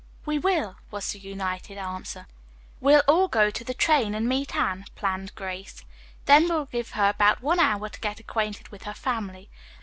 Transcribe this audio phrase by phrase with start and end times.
[0.25, 2.25] "We will," was the united answer.
[2.79, 5.85] "We'll all go to the train to meet Anne," planned Grace.
[6.25, 9.51] "Then we'll give her about one hour to get acquainted with her family.